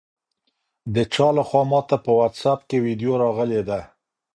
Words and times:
د 0.93 0.95
چا 1.13 1.27
لخوا 1.37 1.61
ماته 1.71 1.95
په 2.05 2.11
واټساپ 2.17 2.59
کې 2.69 2.77
ویډیو 2.85 3.13
راغلې 3.23 3.61
ده؟ 3.69 3.79